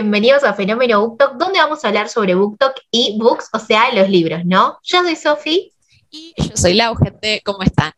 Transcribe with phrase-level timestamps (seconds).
[0.00, 4.08] Bienvenidos a Fenómeno BookTok, donde vamos a hablar sobre BookTok y books, o sea, los
[4.08, 4.78] libros, ¿no?
[4.82, 5.72] Yo soy Sofi.
[6.10, 7.92] Y yo soy Lau, gente, ¿cómo están?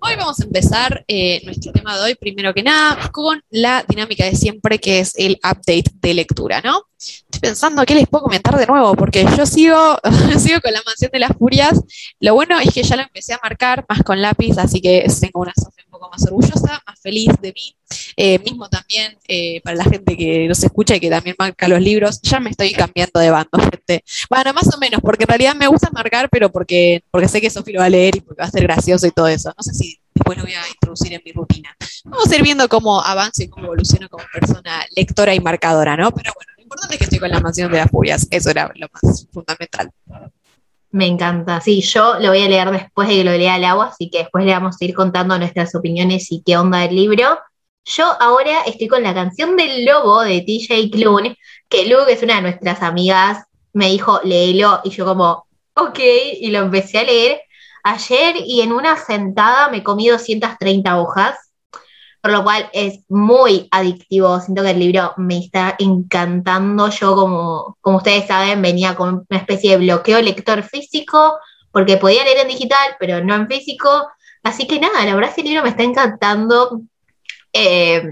[0.00, 4.24] Hoy vamos a empezar eh, nuestro tema de hoy, primero que nada, con la dinámica
[4.24, 6.82] de siempre, que es el update de lectura, ¿no?
[6.98, 9.98] Estoy pensando qué les puedo comentar de nuevo, porque yo sigo,
[10.38, 11.80] sigo con la mansión de las furias.
[12.18, 15.40] Lo bueno es que ya lo empecé a marcar más con lápiz, así que tengo
[15.40, 17.76] una Sofía un poco más orgullosa, más feliz de mí.
[18.18, 21.82] Eh, mismo también eh, para la gente que nos escucha y que también marca los
[21.82, 24.02] libros, ya me estoy cambiando de bando, gente.
[24.30, 27.50] Bueno, más o menos, porque en realidad me gusta marcar, pero porque, porque sé que
[27.50, 29.52] Sofi lo va a leer y porque va a ser gracioso y todo eso.
[29.54, 31.76] No sé si después lo voy a introducir en mi rutina.
[32.04, 36.10] Vamos a ir viendo cómo avanzo y cómo evoluciono como persona lectora y marcadora, ¿no?
[36.12, 38.72] Pero bueno, lo importante es que estoy con la mansión de las furias, eso era
[38.76, 39.90] lo más fundamental.
[40.90, 43.88] Me encanta, sí, yo lo voy a leer después de que lo lea el agua,
[43.88, 47.38] así que después le vamos a ir contando nuestras opiniones y qué onda del libro.
[47.88, 52.36] Yo ahora estoy con la canción del lobo de TJ Klune, que Luke es una
[52.36, 55.98] de nuestras amigas, me dijo, léelo, y yo como, ok,
[56.40, 57.40] y lo empecé a leer.
[57.84, 61.36] Ayer y en una sentada me comí 230 hojas,
[62.20, 67.78] por lo cual es muy adictivo, siento que el libro me está encantando, yo como,
[67.80, 71.38] como ustedes saben venía con una especie de bloqueo lector físico,
[71.70, 74.08] porque podía leer en digital, pero no en físico,
[74.42, 76.82] así que nada, la verdad es que el libro me está encantando,
[77.52, 78.02] eh,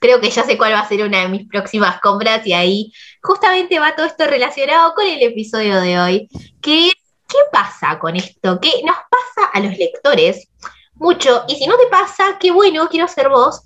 [0.00, 2.92] creo que ya sé cuál va a ser una de mis próximas compras y ahí
[3.22, 6.28] justamente va todo esto relacionado con el episodio de hoy,
[6.60, 6.92] que
[7.30, 8.58] ¿qué pasa con esto?
[8.60, 10.48] ¿Qué nos pasa a los lectores?
[10.94, 13.62] Mucho, y si no te pasa, qué bueno, quiero ser vos,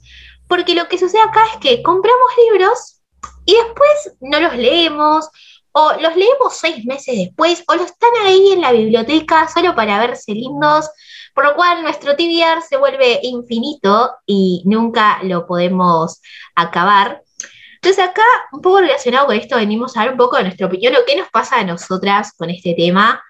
[0.47, 3.00] porque lo que sucede acá es que compramos libros
[3.44, 5.28] y después no los leemos,
[5.72, 9.98] o los leemos seis meses después, o los están ahí en la biblioteca solo para
[9.98, 10.88] verse lindos,
[11.34, 16.20] por lo cual nuestro TBR se vuelve infinito y nunca lo podemos
[16.54, 17.22] acabar.
[17.74, 18.22] Entonces acá,
[18.52, 21.16] un poco relacionado con esto, venimos a dar un poco de nuestra opinión o qué
[21.16, 23.22] nos pasa a nosotras con este tema.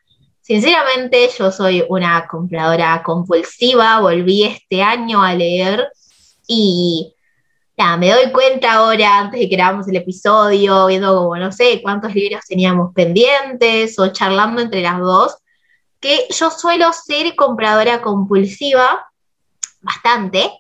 [0.43, 5.89] Sinceramente, yo soy una compradora compulsiva, volví este año a leer
[6.47, 7.15] y
[7.77, 11.81] nada, me doy cuenta ahora, antes de que grabamos el episodio, viendo como no sé
[11.83, 15.37] cuántos libros teníamos pendientes o charlando entre las dos,
[16.05, 19.09] que yo suelo ser compradora compulsiva,
[19.81, 20.51] bastante.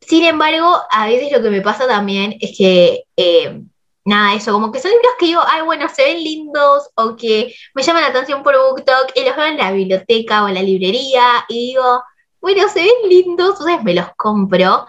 [0.00, 3.62] Sin embargo, a veces lo que me pasa también es que, eh,
[4.04, 7.54] nada, eso, como que son libros que digo, ay, bueno, se ven lindos o que
[7.74, 10.62] me llaman la atención por BookTok y los veo en la biblioteca o en la
[10.64, 12.02] librería y digo,
[12.40, 14.84] bueno, se ven lindos, entonces me los compro.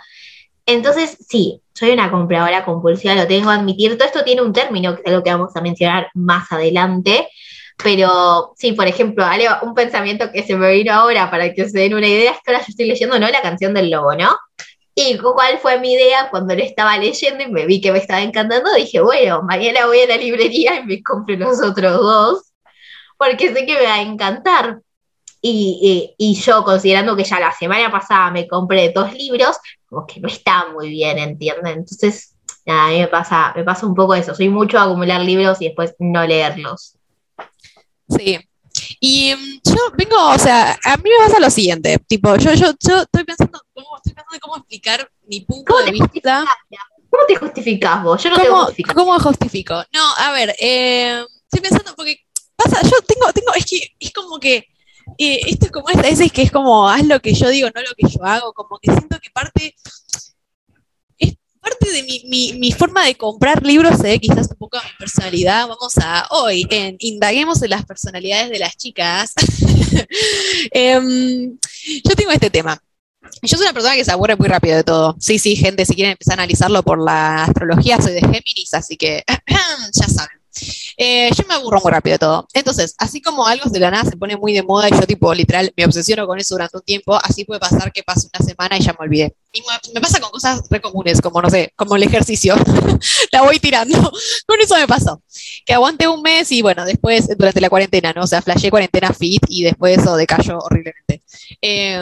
[0.65, 3.95] Entonces, sí, soy una compradora compulsiva, lo tengo que admitir.
[3.95, 7.29] Todo esto tiene un término, que es algo que vamos a mencionar más adelante,
[7.83, 9.25] pero sí, por ejemplo,
[9.61, 12.51] un pensamiento que se me vino ahora para que se den una idea es que
[12.51, 13.29] ahora yo estoy leyendo, ¿no?
[13.29, 14.35] La canción del lobo, ¿no?
[14.95, 18.21] Y cuál fue mi idea cuando lo estaba leyendo y me vi que me estaba
[18.23, 22.51] encantando, dije, bueno, mañana voy a la librería y me compro los otros dos,
[23.15, 24.81] porque sé que me va a encantar.
[25.39, 29.57] Y, y, yo, considerando que ya la semana pasada me compré dos libros,
[29.87, 31.79] como que no está muy bien, ¿entienden?
[31.79, 34.33] Entonces, a mí me pasa, me pasa un poco eso.
[34.33, 36.96] Soy mucho a acumular libros y después no leerlos.
[38.09, 38.39] Sí.
[38.99, 42.73] Y um, yo vengo, o sea, a mí me pasa lo siguiente, tipo, yo, yo,
[42.79, 46.45] yo estoy pensando, cómo, estoy pensando en cómo explicar mi punto de vista.
[47.09, 48.21] ¿Cómo te justificás vos?
[48.23, 49.83] Yo no ¿Cómo, te ¿Cómo justifico?
[49.93, 52.19] No, a ver, eh, estoy pensando, porque
[52.55, 54.67] pasa, yo tengo, tengo, es que es como que
[55.17, 57.81] eh, esto es como esta veces que es como haz lo que yo digo, no
[57.81, 59.75] lo que yo hago, como que siento que parte
[61.69, 65.67] parte de mi, forma de comprar libros se ve quizás un poco a mi personalidad.
[65.67, 69.33] Vamos a hoy en Indaguemos en las personalidades de las chicas.
[70.73, 71.57] um,
[72.05, 72.81] yo tengo este tema.
[73.41, 75.15] Yo soy una persona que se aburre muy rápido de todo.
[75.19, 78.95] Sí, sí, gente, si quieren empezar a analizarlo por la astrología, soy de Géminis, así
[78.95, 80.37] que ya saben.
[80.97, 82.47] Eh, yo me aburro muy rápido de todo.
[82.53, 85.33] Entonces, así como algo de la nada se pone muy de moda y yo tipo
[85.33, 88.77] literal me obsesiono con eso durante un tiempo, así puede pasar que pase una semana
[88.77, 89.35] y ya me olvidé.
[89.53, 89.61] Y
[89.93, 92.55] me pasa con cosas re comunes, como no sé, como el ejercicio.
[93.31, 93.97] la voy tirando.
[94.47, 95.21] con eso me pasó.
[95.65, 98.23] Que aguante un mes y bueno, después durante la cuarentena, ¿no?
[98.23, 101.21] O sea, flashé cuarentena fit y después eso decayó horriblemente.
[101.61, 102.01] Eh,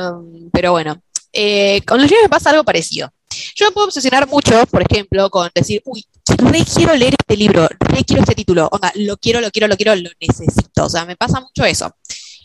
[0.51, 1.01] pero bueno,
[1.33, 3.11] eh, con los libros me pasa algo parecido.
[3.55, 7.67] Yo me puedo obsesionar mucho, por ejemplo, con decir, uy, re quiero leer este libro,
[7.79, 10.85] re quiero este título, onda, lo quiero, lo quiero, lo quiero, lo necesito.
[10.85, 11.93] O sea, me pasa mucho eso.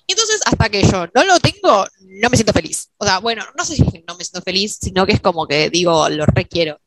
[0.07, 2.91] Entonces, hasta que yo no lo tengo, no me siento feliz.
[2.97, 5.71] O sea, bueno, no sé si no me siento feliz, sino que es como que
[5.71, 6.81] digo, lo requiero.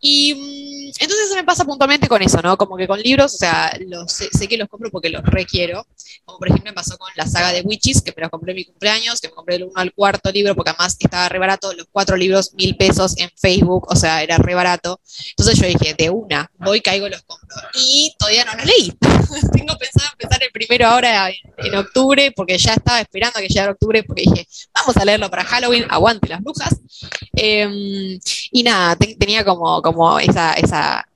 [0.00, 2.56] Y mm, entonces me pasa puntualmente con eso, ¿no?
[2.56, 5.86] Como que con libros, o sea, los, sé, sé, que los compro porque los requiero.
[6.30, 8.56] Como por ejemplo me pasó con la saga de Witches, que me lo compré en
[8.56, 11.72] mi cumpleaños, que me compré el uno al cuarto libro, porque además estaba re barato,
[11.74, 15.00] los cuatro libros, mil pesos en Facebook, o sea, era re barato.
[15.30, 17.48] Entonces yo dije, de una, voy, caigo, los compro.
[17.74, 18.92] Y todavía no los leí.
[19.52, 23.72] Tengo pensado empezar el primero ahora en, octubre, porque ya estaba esperando a que llegara
[23.72, 26.76] octubre, porque dije, vamos a leerlo para Halloween, aguante las brujas.
[27.32, 28.18] Em,
[28.52, 31.06] y nada, tenía como, como esa, esa,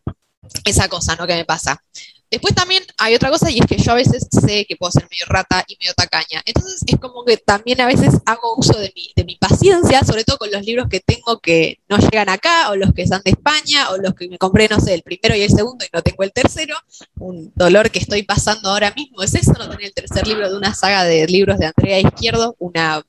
[0.64, 1.26] esa cosa, ¿no?
[1.26, 1.82] Que me pasa.
[2.30, 5.06] Después también hay otra cosa y es que yo a veces sé que puedo ser
[5.10, 6.42] medio rata y medio tacaña.
[6.44, 10.24] Entonces es como que también a veces hago uso de mi, de mi paciencia, sobre
[10.24, 13.30] todo con los libros que tengo que no llegan acá, o los que son de
[13.30, 16.02] España, o los que me compré, no sé, el primero y el segundo y no
[16.02, 16.76] tengo el tercero.
[17.18, 20.56] Un dolor que estoy pasando ahora mismo es eso, no tener el tercer libro de
[20.56, 23.04] una saga de libros de Andrea Izquierdo, una,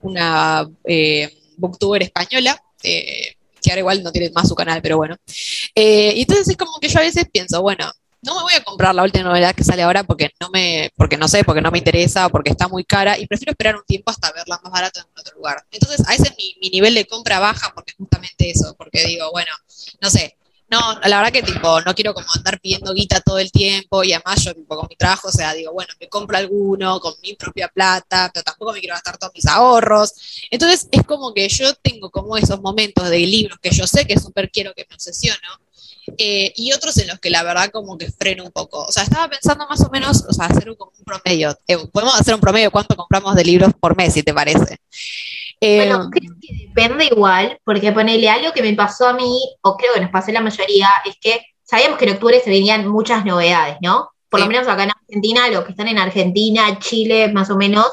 [0.00, 2.62] una eh, booktuber española.
[2.82, 5.16] Eh, que ahora igual no tiene más su canal, pero bueno.
[5.74, 7.90] Eh, entonces es como que yo a veces pienso, bueno,
[8.22, 11.16] no me voy a comprar la última novedad que sale ahora porque no me, porque
[11.16, 14.10] no sé, porque no me interesa, porque está muy cara y prefiero esperar un tiempo
[14.10, 15.64] hasta verla más barata en otro lugar.
[15.70, 19.52] Entonces, a mi, mi nivel de compra baja porque es justamente eso, porque digo, bueno,
[20.00, 20.36] no sé,
[20.72, 24.14] no, la verdad que tipo, no quiero como andar pidiendo guita todo el tiempo y
[24.14, 27.34] además yo tipo, con mi trabajo, o sea, digo, bueno, me compro alguno con mi
[27.34, 30.12] propia plata, pero tampoco me quiero gastar todos mis ahorros.
[30.50, 34.18] Entonces es como que yo tengo como esos momentos de libros que yo sé que
[34.18, 35.38] súper quiero que me obsesiono
[36.18, 38.84] eh, y otros en los que la verdad como que freno un poco.
[38.84, 41.56] O sea, estaba pensando más o menos, o sea, hacer un, un promedio.
[41.66, 44.78] Eh, podemos hacer un promedio cuánto compramos de libros por mes, si te parece.
[45.60, 49.76] Eh, bueno, creo que depende igual, porque ponele algo que me pasó a mí, o
[49.76, 52.88] creo que nos pasó a la mayoría, es que sabíamos que en octubre se venían
[52.88, 54.10] muchas novedades, ¿no?
[54.28, 57.86] Por lo menos acá en Argentina, los que están en Argentina, Chile, más o menos,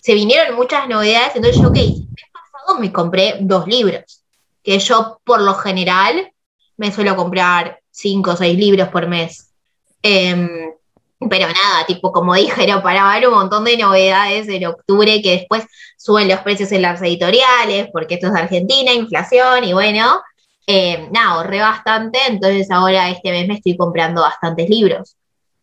[0.00, 4.22] se vinieron muchas novedades, entonces yo, ok, el mes pasado me compré dos libros,
[4.62, 6.30] que yo por lo general
[6.76, 9.50] me suelo comprar cinco o seis libros por mes.
[10.02, 10.48] Em,
[11.18, 15.32] pero nada, tipo, como dije, era para ver un montón de novedades en octubre que
[15.32, 15.64] después
[15.96, 20.20] suben los precios en las editoriales, porque esto es Argentina, inflación, y bueno,
[20.66, 25.16] em, nada, ahorré bastante, entonces ahora este mes me estoy comprando bastantes libros.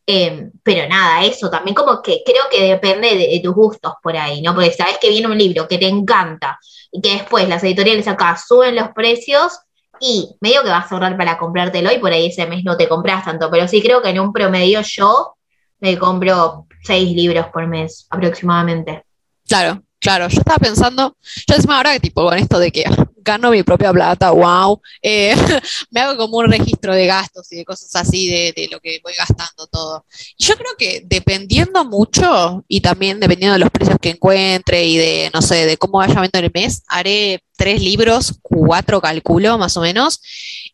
[0.05, 4.17] Em, pero nada, eso también como que creo que depende de, de, tus gustos por
[4.17, 4.53] ahí, ¿no?
[4.53, 6.59] Porque sabes que viene un libro que te encanta
[6.91, 9.59] y que después las editoriales acá suben los precios
[10.03, 12.89] y medio que vas a ahorrar para comprártelo y por ahí ese mes no te
[12.89, 15.37] compras tanto, pero sí creo que en un promedio yo
[15.79, 19.05] me compro seis libros por mes aproximadamente.
[19.47, 21.17] Claro, claro, yo estaba pensando,
[21.47, 22.83] yo encima ahora que tipo con esto de que
[23.23, 25.33] gano mi propia plata, wow, eh,
[25.91, 28.99] me hago como un registro de gastos y de cosas así, de, de, lo que
[29.01, 30.05] voy gastando todo.
[30.37, 34.97] Y yo creo que dependiendo mucho y también dependiendo de los precios que encuentre y
[34.97, 39.77] de, no sé, de cómo vaya viendo el mes, haré tres libros, cuatro calculo más
[39.77, 40.21] o menos.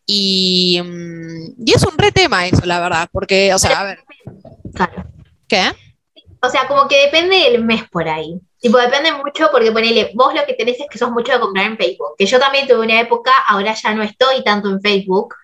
[0.08, 4.00] Y, mm, y es un re tema eso, la verdad, porque, o sea, a ver.
[4.74, 5.06] Claro.
[5.48, 5.72] ¿Qué?
[6.42, 8.40] O sea, como que depende del mes por ahí.
[8.60, 11.66] Tipo, depende mucho porque ponele, vos lo que tenés es que sos mucho de comprar
[11.66, 12.16] en Facebook.
[12.18, 15.36] Que yo también tuve una época, ahora ya no estoy tanto en Facebook,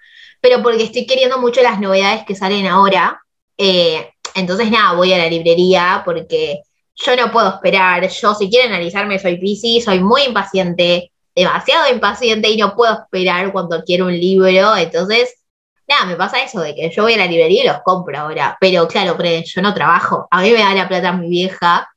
[0.41, 3.21] pero porque estoy queriendo mucho las novedades que salen ahora.
[3.57, 6.61] Eh, entonces, nada, voy a la librería porque
[6.95, 8.07] yo no puedo esperar.
[8.07, 13.51] Yo, si quieren analizarme, soy PC, soy muy impaciente, demasiado impaciente y no puedo esperar
[13.51, 14.75] cuando quiero un libro.
[14.75, 15.35] Entonces,
[15.87, 18.57] nada, me pasa eso de que yo voy a la librería y los compro ahora.
[18.59, 20.27] Pero claro, yo no trabajo.
[20.31, 21.87] A mí me da la plata mi vieja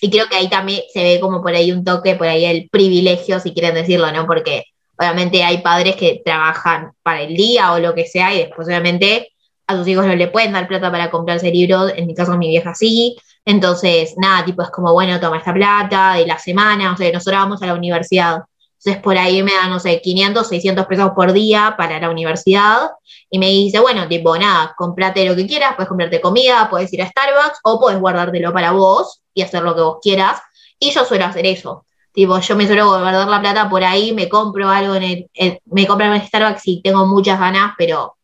[0.00, 2.68] y creo que ahí también se ve como por ahí un toque, por ahí el
[2.70, 4.26] privilegio, si quieren decirlo, ¿no?
[4.26, 4.64] Porque
[4.98, 9.32] obviamente hay padres que trabajan para el día o lo que sea y después obviamente
[9.66, 12.48] a sus hijos no le pueden dar plata para comprarse libros, en mi caso mi
[12.48, 16.96] vieja sí, entonces nada, tipo es como, bueno, toma esta plata de la semana, o
[16.96, 18.42] sea, nosotros vamos a la universidad,
[18.86, 22.92] entonces por ahí me dan, no sé, 500, 600 pesos por día para la universidad
[23.28, 27.02] y me dice, bueno, tipo, nada, comprate lo que quieras, puedes comprarte comida, puedes ir
[27.02, 30.40] a Starbucks o puedes guardártelo para vos y hacer lo que vos quieras.
[30.78, 31.84] Y yo suelo hacer eso.
[32.12, 35.02] Tipo, yo me suelo guardar la plata por ahí, me compro algo en
[35.34, 38.16] el, me compro en Starbucks y tengo muchas ganas, pero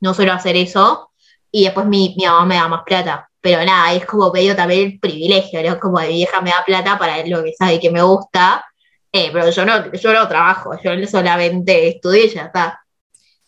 [0.00, 1.12] no suelo hacer eso.
[1.52, 3.30] Y después mi, mi mamá me da más plata.
[3.40, 5.78] Pero nada, es como medio también el privilegio, ¿no?
[5.78, 8.64] Como mi vieja me da plata para lo que sabe que me gusta.
[9.12, 12.80] Eh, pero yo no, yo no trabajo, yo solamente estudio y ya está.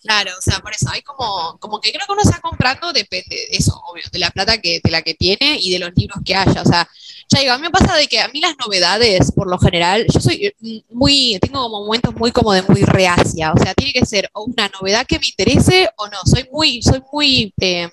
[0.03, 3.37] Claro, o sea, por eso hay como, como que creo que uno está comprando, depende
[3.37, 6.21] de eso, obvio, de la plata que, de la que tiene y de los libros
[6.25, 6.63] que haya.
[6.63, 6.89] O sea,
[7.29, 10.07] ya digo, a mí me pasa de que a mí las novedades, por lo general,
[10.11, 13.53] yo soy eh, muy, tengo como momentos muy como de muy reacia.
[13.53, 16.19] O sea, tiene que ser una novedad que me interese o no.
[16.25, 17.91] Soy muy, soy muy eh,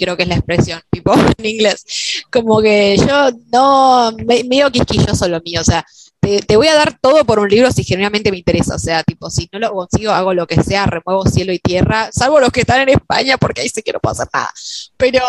[0.00, 1.84] creo que es la expresión, tipo en inglés.
[2.30, 5.84] Como que yo no, medio quisquilloso lo mío, o sea,
[6.20, 8.74] te, voy a dar todo por un libro si genuinamente me interesa.
[8.74, 12.10] O sea, tipo, si no lo consigo, hago lo que sea, remuevo cielo y tierra,
[12.12, 14.50] salvo los que están en España, porque ahí sé que no puedo hacer nada.
[14.96, 15.24] Pero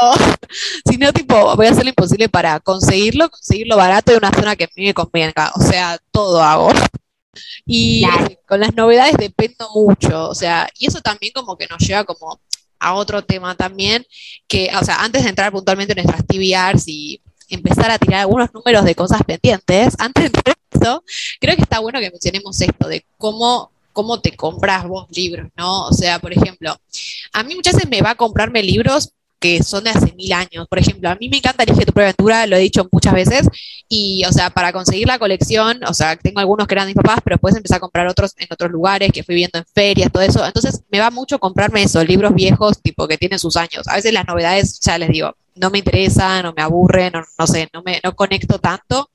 [0.90, 4.56] si no, tipo, voy a hacer lo imposible para conseguirlo, conseguirlo barato de una zona
[4.56, 5.52] que a mí me convenga.
[5.56, 6.72] O sea, todo hago.
[7.66, 8.06] Y
[8.48, 10.30] con las novedades dependo mucho.
[10.30, 12.40] O sea, y eso también como que nos lleva como
[12.80, 14.06] a otro tema también,
[14.48, 18.54] que, o sea, antes de entrar puntualmente en nuestras TBRs y empezar a tirar algunos
[18.54, 20.42] números de cosas pendientes, antes de
[20.72, 21.04] eso,
[21.40, 25.88] creo que está bueno que mencionemos esto de cómo cómo te compras vos libros, ¿no?
[25.88, 26.80] O sea, por ejemplo,
[27.34, 30.68] a mí muchas veces me va a comprarme libros que son de hace mil años.
[30.70, 33.48] Por ejemplo, a mí me encanta Elige tu propia aventura, lo he dicho muchas veces,
[33.88, 37.02] y, o sea, para conseguir la colección, o sea, tengo algunos que eran de mis
[37.02, 40.12] papás, pero después empecé a comprar otros en otros lugares, que fui viendo en ferias,
[40.12, 40.46] todo eso.
[40.46, 43.88] Entonces, me va mucho comprarme esos libros viejos, tipo, que tienen sus años.
[43.88, 47.48] A veces las novedades, ya les digo, no me interesan, no me aburren, no, no
[47.48, 49.10] sé, no me no conecto tanto.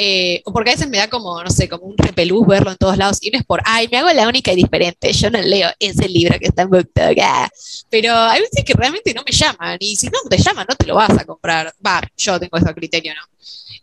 [0.00, 2.76] Eh, o porque a veces me da como, no sé, como un repelús verlo en
[2.76, 5.40] todos lados, y no es por, ay, me hago la única y diferente, yo no
[5.40, 7.18] leo ese libro que está en BookTok,
[7.90, 10.86] pero hay veces que realmente no me llaman, y si no te llaman, no te
[10.86, 13.22] lo vas a comprar, va, yo tengo ese criterio, ¿no?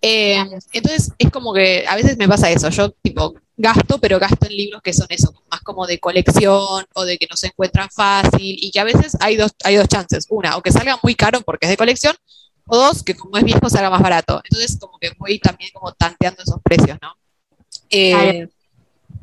[0.01, 0.37] Eh,
[0.71, 4.55] entonces es como que a veces me pasa eso, yo tipo gasto, pero gasto en
[4.55, 8.57] libros que son eso, más como de colección o de que no se encuentran fácil
[8.59, 11.41] y que a veces hay dos, hay dos chances, una, o que salga muy caro
[11.41, 12.15] porque es de colección,
[12.67, 14.41] o dos, que como es viejo salga más barato.
[14.43, 17.13] Entonces como que voy también como tanteando esos precios, ¿no?
[17.89, 18.47] Eh,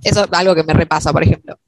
[0.03, 1.59] eso es algo que me repasa, por ejemplo.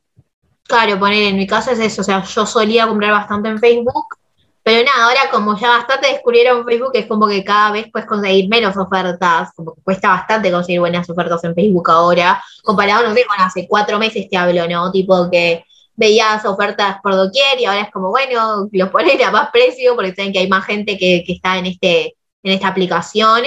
[0.64, 4.16] Claro, poner en mi caso es eso, o sea, yo solía comprar bastante en Facebook,
[4.64, 8.48] pero nada, ahora como ya bastante descubrieron Facebook, es como que cada vez puedes conseguir
[8.48, 13.26] menos ofertas, como que cuesta bastante conseguir buenas ofertas en Facebook ahora, comparado, no sé,
[13.26, 14.90] con hace cuatro meses te hablo, ¿no?
[14.90, 15.64] Tipo que
[15.96, 20.14] veías ofertas por doquier y ahora es como, bueno, los ponen a más precio porque
[20.14, 23.42] saben que hay más gente que, está en, este, en esta aplicación.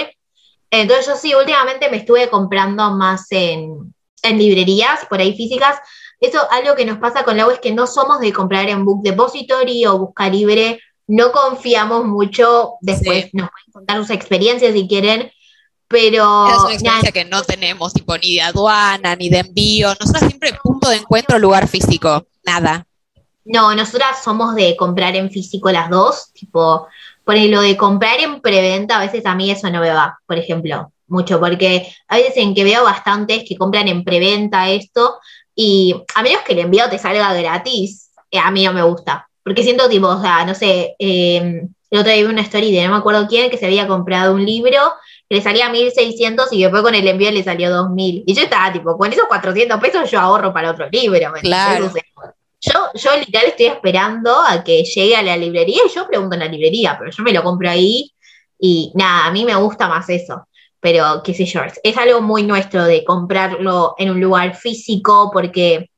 [0.70, 5.78] Entonces yo sí, últimamente me estuve comprando más en, librerías, por ahí físicas.
[6.20, 8.84] Eso, algo que nos pasa con la web es que no somos de comprar en
[8.84, 14.86] Book Depository o Busca Libre, no confiamos mucho, después nos pueden contar sus experiencias si
[14.86, 15.32] quieren,
[15.88, 16.48] pero...
[16.48, 20.52] Es una experiencia que no tenemos, tipo, ni de aduana, ni de envío, nosotros siempre
[20.62, 22.86] punto de encuentro, lugar físico nada.
[23.46, 26.86] No, nosotras somos de comprar en físico las dos, tipo,
[27.24, 30.36] por lo de comprar en preventa, a veces a mí eso no me va, por
[30.36, 35.18] ejemplo, mucho, porque a veces en que veo bastantes que compran en preventa esto,
[35.54, 39.27] y a menos que el envío te salga gratis, eh, a mí no me gusta,
[39.48, 42.84] porque siento tipo, o sea, no sé, eh, el otro día vi una story de
[42.84, 44.78] no me acuerdo quién, que se había comprado un libro
[45.26, 48.24] que le salía 1.600 y después con el envío le salió 2.000.
[48.26, 51.32] Y yo estaba tipo, con esos 400 pesos yo ahorro para otro libro.
[51.40, 51.90] claro.
[52.60, 56.40] Yo, yo literal estoy esperando a que llegue a la librería y yo pregunto en
[56.40, 58.12] la librería, pero yo me lo compro ahí
[58.58, 60.46] y nada, a mí me gusta más eso.
[60.78, 65.88] Pero qué sé yo, es algo muy nuestro de comprarlo en un lugar físico porque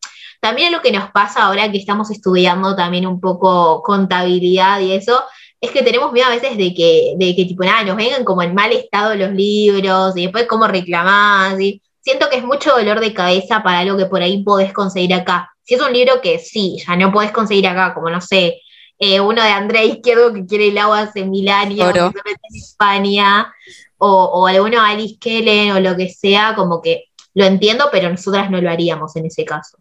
[0.40, 5.23] también lo que nos pasa ahora que estamos estudiando también un poco contabilidad y eso,
[5.61, 8.42] es que tenemos miedo a veces de que, de que tipo, nada, nos vengan como
[8.42, 11.61] en mal estado los libros y después cómo reclamás.
[11.61, 15.12] Y siento que es mucho dolor de cabeza para algo que por ahí podés conseguir
[15.12, 15.50] acá.
[15.62, 18.62] Si es un libro que sí, ya no podés conseguir acá, como no sé,
[18.99, 23.52] eh, uno de Andrea Izquierdo que quiere el agua hace mil años, en España,
[23.99, 27.04] o, o alguno de Alice Kellen o lo que sea, como que
[27.35, 29.78] lo entiendo, pero nosotras no lo haríamos en ese caso.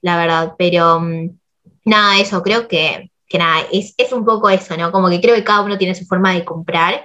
[0.00, 1.38] La verdad, pero mm,
[1.84, 4.90] nada, eso, creo que que nada, es, un poco eso, ¿no?
[4.90, 7.04] Como que creo que cada uno tiene su forma de comprar.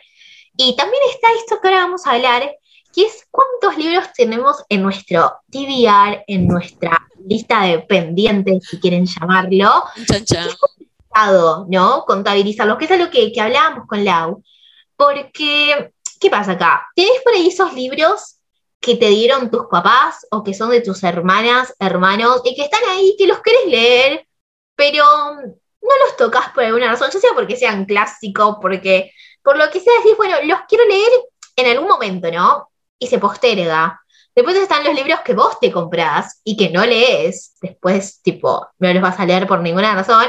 [0.56, 2.50] Y también está esto que ahora vamos a hablar,
[2.94, 9.06] que es cuántos libros tenemos en nuestro TBR, en nuestra lista de pendientes, si quieren
[9.06, 9.84] llamarlo.
[10.08, 10.48] Chan, chan.
[10.48, 12.06] Es complicado, ¿no?
[12.06, 14.42] Contabilizarlos, que es algo que, que hablábamos con Lau.
[14.96, 16.88] Porque, ¿qué pasa acá?
[16.96, 18.38] Tenés por ahí esos libros
[18.84, 22.82] que te dieron tus papás o que son de tus hermanas, hermanos, y que están
[22.90, 24.28] ahí, que los querés leer,
[24.76, 29.12] pero no los tocas por alguna razón, ya sea porque sean clásicos, porque
[29.42, 31.12] por lo que sea decís, bueno, los quiero leer
[31.56, 32.72] en algún momento, ¿no?
[33.00, 34.02] Y se posterga.
[34.36, 38.94] Después están los libros que vos te comprás y que no lees, después, tipo, no
[38.94, 40.26] los vas a leer por ninguna razón,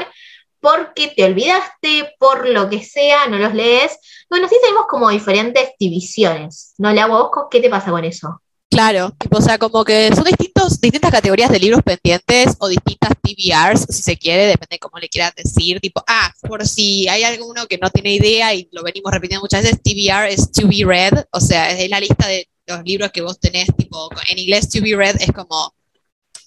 [0.60, 3.98] porque te olvidaste, por lo que sea, no los lees.
[4.30, 6.92] Bueno, sí tenemos como diferentes divisiones, ¿no?
[6.92, 8.40] Le hago vos, ¿qué te pasa con eso?
[8.74, 13.86] Claro, o sea, como que son distintos, distintas categorías de libros pendientes o distintas TBRs,
[13.88, 15.78] si se quiere, depende de cómo le quieras decir.
[15.78, 19.62] Tipo, ah, por si hay alguno que no tiene idea y lo venimos repitiendo muchas
[19.62, 23.22] veces, TBR es to be read, o sea, es la lista de los libros que
[23.22, 25.72] vos tenés, tipo, en inglés to be read es como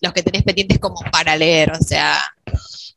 [0.01, 2.19] los que tenés pendientes como para leer, o sea,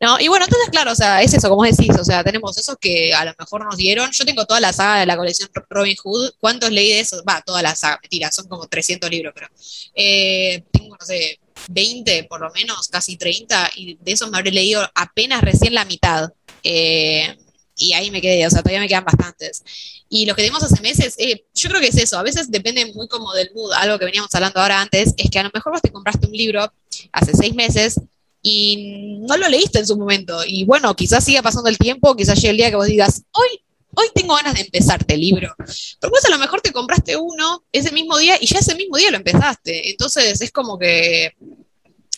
[0.00, 2.76] No, y bueno, entonces, claro, o sea, es eso, como decís, o sea, tenemos esos
[2.80, 4.10] que a lo mejor nos dieron.
[4.12, 6.32] Yo tengo toda la saga de la colección Robin Hood.
[6.40, 7.22] ¿Cuántos leí de esos?
[7.28, 9.48] Va, toda la saga, mentira, son como 300 libros, pero
[9.94, 11.38] eh, tengo, no sé,
[11.68, 15.84] 20 por lo menos, casi 30, y de esos me habré leído apenas recién la
[15.84, 16.30] mitad.
[16.64, 17.36] Eh,
[17.76, 19.62] y ahí me quedé, o sea, todavía me quedan bastantes.
[20.08, 22.86] Y lo que tenemos hace meses, eh, yo creo que es eso, a veces depende
[22.94, 25.72] muy como del mood, algo que veníamos hablando ahora antes, es que a lo mejor
[25.72, 26.72] vos te compraste un libro
[27.12, 28.00] hace seis meses
[28.42, 30.42] y no lo leíste en su momento.
[30.46, 33.62] Y bueno, quizás siga pasando el tiempo, quizás llegue el día que vos digas, hoy,
[33.94, 35.54] hoy tengo ganas de empezarte el libro.
[35.56, 38.96] Pero vos a lo mejor te compraste uno ese mismo día y ya ese mismo
[38.96, 39.90] día lo empezaste.
[39.90, 41.32] Entonces es como que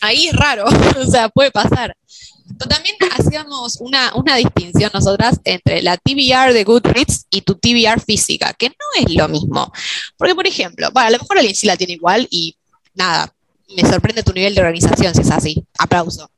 [0.00, 0.64] ahí es raro,
[0.98, 1.96] o sea, puede pasar.
[2.58, 8.00] Pero también hacíamos una, una, distinción nosotras entre la TBR de Goodreads y tu TBR
[8.00, 8.74] física, que no
[9.06, 9.72] es lo mismo.
[10.16, 12.56] Porque, por ejemplo, bueno, a lo mejor alguien sí la tiene igual y
[12.94, 13.34] nada,
[13.76, 15.64] me sorprende tu nivel de organización si es así.
[15.78, 16.30] Aplauso.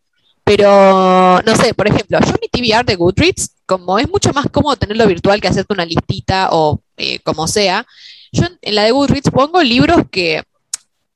[0.45, 4.77] Pero, no sé, por ejemplo, yo mi TBR de Goodreads, como es mucho más cómodo
[4.77, 7.87] tenerlo virtual que hacerte una listita o eh, como sea,
[8.31, 10.43] yo en la de Goodreads pongo libros que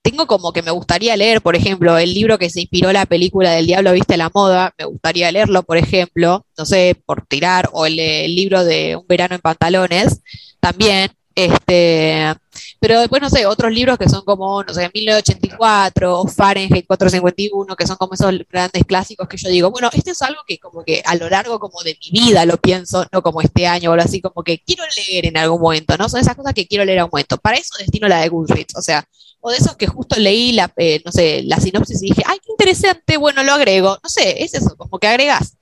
[0.01, 3.51] tengo como que me gustaría leer, por ejemplo, el libro que se inspiró la película
[3.51, 7.85] del Diablo Viste la Moda, me gustaría leerlo, por ejemplo, no sé, por tirar, o
[7.85, 10.23] el libro de Un verano en pantalones,
[10.61, 11.11] también.
[11.35, 12.35] Este,
[12.81, 17.77] pero después, no sé, otros libros que son como, no sé, 1984 o Fahrenheit 451,
[17.77, 20.85] que son como esos grandes clásicos que yo digo, bueno, este es algo que como
[20.85, 23.93] que a lo largo como de mi vida lo pienso, no como este año o
[23.95, 26.09] algo así, como que quiero leer en algún momento, ¿no?
[26.09, 27.37] Son esas cosas que quiero leer a un momento.
[27.39, 29.05] Para eso destino la de Goodreads, o sea,
[29.41, 32.39] o de esos que justo leí la, eh, no sé, la sinopsis y dije, ay,
[32.45, 33.99] qué interesante, bueno, lo agrego.
[34.03, 35.57] No sé, es eso, como que agregas.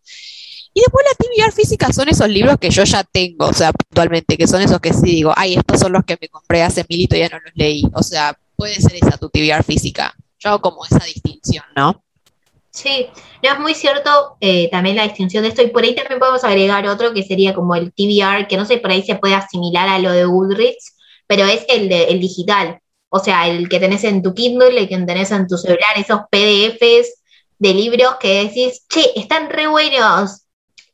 [0.76, 4.36] Y después la TBR física son esos libros que yo ya tengo, o sea, puntualmente,
[4.36, 7.16] que son esos que sí digo, ay, estos son los que me compré hace milito
[7.16, 7.82] y ya no los leí.
[7.94, 10.14] O sea, puede ser esa tu TBR física.
[10.38, 12.04] Yo hago como esa distinción, ¿no?
[12.68, 13.06] Sí,
[13.42, 16.44] no es muy cierto eh, también la distinción de esto, y por ahí también podemos
[16.44, 19.88] agregar otro que sería como el TBR, que no sé, por ahí se puede asimilar
[19.88, 20.94] a lo de Goodreads,
[21.26, 24.88] pero es el, de, el digital, o sea, el que tenés en tu Kindle, el
[24.88, 27.22] que tenés en tu celular, esos PDFs
[27.58, 30.42] de libros que decís, che, están re buenos,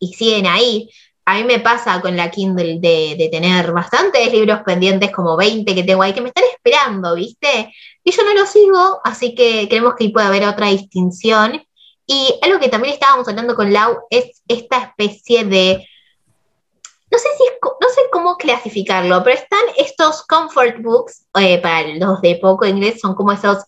[0.03, 0.91] y siguen ahí.
[1.25, 5.85] A mí me pasa con la Kindle de, tener bastantes libros pendientes, como 20 que
[5.85, 7.73] tengo ahí, que me están esperando, ¿viste?
[8.03, 11.65] Y yo no los sigo, así que creemos que ahí puede haber otra distinción.
[12.05, 15.87] Y algo que también estábamos hablando con Lau es esta especie de
[17.13, 22.23] no sé si no sé cómo clasificarlo, pero están estos comfort books, eh, para los
[22.23, 23.59] de poco inglés, son como esos,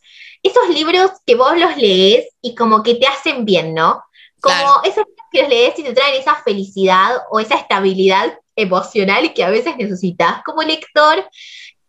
[0.43, 4.03] esos libros que vos los lees y como que te hacen bien, ¿no?
[4.41, 9.43] Como esos que los lees y te traen esa felicidad o esa estabilidad emocional que
[9.43, 11.29] a veces necesitas como lector.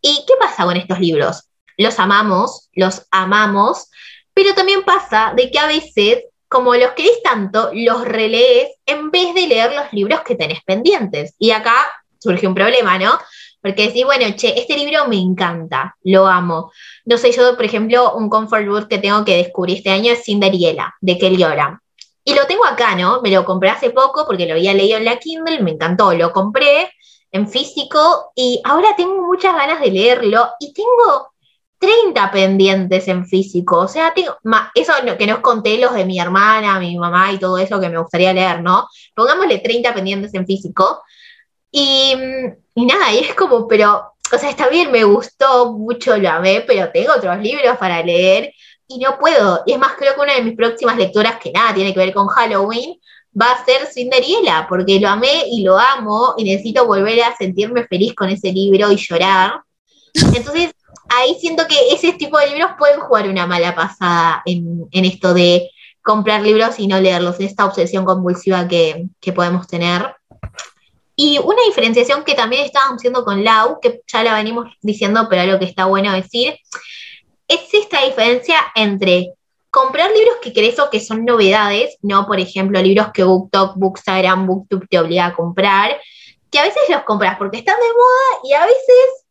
[0.02, 1.50] ¿Y qué pasa con estos libros?
[1.78, 3.90] Los amamos, los amamos,
[4.34, 9.36] pero también pasa de que a veces, como los querés tanto, los relees en vez
[9.36, 11.36] de leer los libros que tenés pendientes.
[11.38, 11.76] Y acá
[12.20, 13.20] surge un problema, ¿no?
[13.62, 16.72] Porque decís, bueno, che, este libro me encanta, lo amo.
[17.06, 20.24] No sé, yo, por ejemplo, un comfort book que tengo que descubrir este año es
[20.24, 21.80] Cinderella, de Kelly Oram.
[22.28, 23.22] Y lo tengo acá, ¿no?
[23.22, 26.32] Me lo compré hace poco porque lo había leído en la Kindle, me encantó, lo
[26.34, 26.92] compré
[27.32, 31.30] en físico y ahora tengo muchas ganas de leerlo y tengo
[31.78, 34.38] 30 pendientes en físico, o sea, tengo,
[34.74, 37.90] eso que no os conté los de mi hermana, mi mamá y todo eso que
[37.90, 38.88] me gustaría leer, ¿no?
[39.14, 41.04] Pongámosle 30 pendientes en físico
[41.70, 42.16] y,
[42.74, 46.64] y nada, y es como, pero, o sea, está bien, me gustó mucho, lo amé,
[46.66, 48.52] pero tengo otros libros para leer
[48.88, 49.64] y no puedo.
[49.66, 52.14] Y es más, creo que una de mis próximas lecturas, que nada tiene que ver
[52.14, 53.00] con Halloween,
[53.40, 57.86] va a ser Cinderella, porque lo amé y lo amo y necesito volver a sentirme
[57.88, 59.62] feliz con ese libro y llorar.
[60.14, 60.72] Entonces,
[61.10, 65.70] ahí siento que ese tipo de libros pueden jugar una mala pasada en, esto de
[66.02, 70.16] comprar libros y no leerlos, esta obsesión convulsiva que, que podemos tener.
[71.18, 75.42] Y una diferenciación que también estábamos haciendo con Lau, que ya la venimos diciendo, pero
[75.42, 76.56] algo que está bueno decir,
[77.48, 79.34] es esta diferencia entre
[79.70, 84.48] comprar libros que crees o que son novedades, no, por ejemplo, libros que BookTok, Bookstagram,
[84.48, 86.00] BookTube te obliga a comprar,
[86.50, 89.26] que a veces los compras porque están de moda y a veces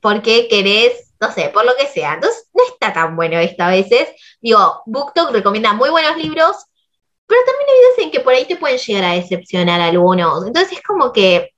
[0.00, 2.14] porque querés, no sé, por lo que sea.
[2.14, 4.08] Entonces, no está tan bueno esto a veces.
[4.40, 6.56] Digo, BookTok recomienda muy buenos libros,
[7.26, 10.46] pero también hay veces en que por ahí te pueden llegar a decepcionar algunos.
[10.46, 11.50] Entonces, es como que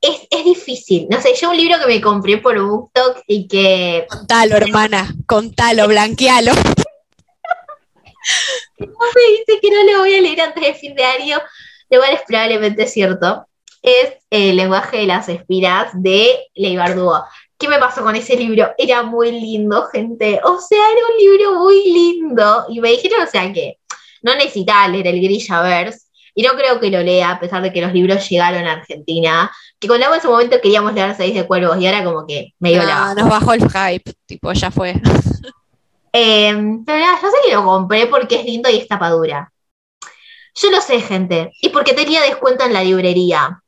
[0.00, 1.06] es, es, difícil.
[1.10, 4.06] No sé, yo un libro que me compré por BookTok y que.
[4.08, 6.52] Contalo, hermana, contalo, blanquealo.
[8.78, 11.38] me dice que no lo voy a leer antes de fin de año,
[11.90, 13.46] lo cual es probablemente cierto.
[13.82, 17.28] Es El lenguaje de las espiras de Leibardúa.
[17.58, 18.70] ¿Qué me pasó con ese libro?
[18.76, 20.40] Era muy lindo, gente.
[20.44, 22.66] O sea, era un libro muy lindo.
[22.68, 23.78] Y me dijeron, o sea, que
[24.22, 26.07] no necesitaba leer el Grishaverse.
[26.38, 29.50] Y no creo que lo lea, a pesar de que los libros llegaron a Argentina.
[29.76, 32.54] Que con Lau en su momento queríamos leer Seis de Cuervos y ahora como que
[32.60, 33.12] me dio la.
[33.16, 34.94] nos bajó el hype, tipo, ya fue.
[36.10, 36.54] Eh,
[36.86, 39.52] pero nada, yo sé que lo compré porque es lindo y es tapadura.
[40.54, 41.52] Yo lo sé, gente.
[41.60, 43.62] Y porque tenía descuento en la librería.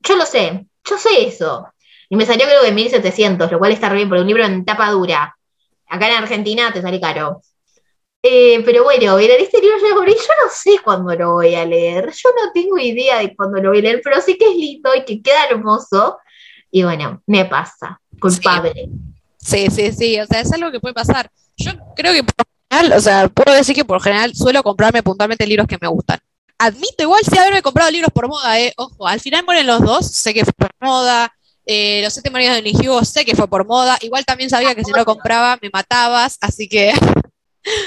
[0.00, 0.66] Yo lo sé.
[0.84, 1.72] Yo sé eso.
[2.10, 4.64] Y me salió creo que 1700, lo cual está re bien, porque un libro en
[4.64, 5.34] tapa dura.
[5.88, 7.40] Acá en Argentina te sale caro.
[8.22, 10.14] Eh, pero bueno, este libro yo lo compré.
[10.14, 12.10] Yo no sé cuándo lo voy a leer.
[12.12, 14.94] Yo no tengo idea de cuándo lo voy a leer, pero sí que es lindo
[14.94, 16.18] y que queda hermoso.
[16.70, 18.00] Y bueno, me pasa.
[18.20, 18.88] Culpable.
[19.38, 20.20] Sí, sí, sí.
[20.20, 21.30] O sea, es algo que puede pasar.
[21.56, 25.46] Yo creo que por general, o sea, puedo decir que por general suelo comprarme puntualmente
[25.46, 26.18] libros que me gustan.
[26.58, 28.74] Admito igual sí haberme comprado libros por moda, eh.
[28.76, 31.32] Ojo, al final mueren los dos, sé que fue por moda.
[31.64, 33.96] Eh, los siete maridos de Nijigo sé que fue por moda.
[34.02, 36.92] Igual también sabía que si no lo compraba me matabas, así que.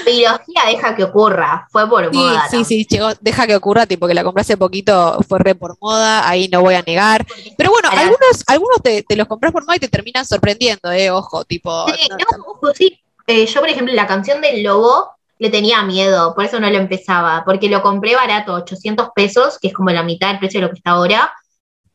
[0.04, 2.46] Trilogía deja que ocurra, fue por moda.
[2.48, 5.76] Sí, sí, llegó, deja que ocurra, tipo que la compré hace poquito, fue re por
[5.80, 7.26] moda, ahí no voy a negar.
[7.56, 11.10] Pero bueno, algunos, algunos te, te los compras por moda y te terminan sorprendiendo, eh,
[11.10, 11.86] ojo, tipo.
[11.88, 16.34] Sí, no, ojo, sí, eh, yo, por ejemplo, la canción del lobo le tenía miedo,
[16.34, 20.02] por eso no lo empezaba, porque lo compré barato, 800 pesos, que es como la
[20.02, 21.32] mitad del precio de lo que está ahora,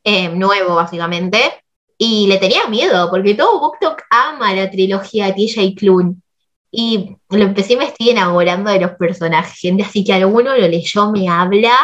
[0.03, 1.63] eh, nuevo básicamente,
[1.97, 6.15] y le tenía miedo, porque todo BookTok ama la trilogía de TJ Klune.
[6.71, 11.11] Y lo empecé me estoy enamorando de los personajes, gente, así que alguno lo leyó,
[11.11, 11.75] me habla,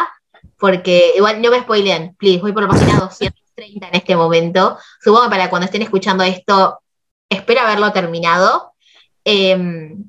[0.58, 4.78] porque igual no me spoilen, please, voy por la página 230 en este momento.
[5.02, 6.78] Supongo que para cuando estén escuchando esto,
[7.28, 8.74] espero haberlo terminado,
[9.28, 10.08] Em,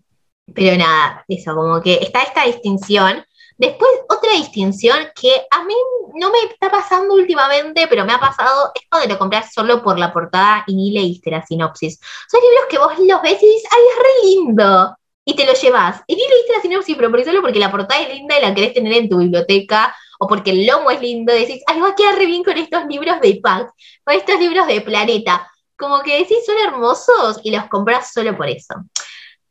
[0.54, 3.26] pero nada, eso, como que está esta distinción.
[3.58, 5.74] Después, otra distinción que a mí
[6.16, 9.98] no me está pasando últimamente, pero me ha pasado esto de lo comprar solo por
[9.98, 12.00] la portada y ni leíste la sinopsis.
[12.30, 14.98] Son libros que vos los ves y dices, ¡ay, es re lindo!
[15.26, 16.02] Y te lo llevas.
[16.08, 18.54] Y ni leíste la sinopsis, pero por solo porque la portada es linda y la
[18.54, 21.96] querés tener en tu biblioteca, o porque el lomo es lindo, decís, ¡ay, va a
[21.96, 23.72] quedar re bien con estos libros de Pack,
[24.04, 25.52] con estos libros de Planeta!
[25.78, 28.76] Como que decís, son hermosos y los compras solo por eso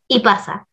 [0.09, 0.67] y pasa.